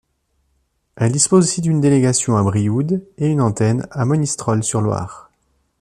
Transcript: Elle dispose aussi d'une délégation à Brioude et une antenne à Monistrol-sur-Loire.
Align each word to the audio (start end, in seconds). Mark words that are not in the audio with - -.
Elle 0.95 1.11
dispose 1.11 1.45
aussi 1.45 1.61
d'une 1.61 1.79
délégation 1.79 2.35
à 2.35 2.41
Brioude 2.41 3.05
et 3.19 3.27
une 3.27 3.39
antenne 3.39 3.85
à 3.91 4.03
Monistrol-sur-Loire. 4.03 5.29